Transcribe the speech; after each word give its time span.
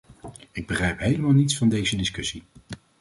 Ik 0.51 0.67
begrijp 0.67 0.99
helemaal 0.99 1.31
niets 1.31 1.57
van 1.57 1.69
deze 1.69 1.95
discussie. 1.95 2.43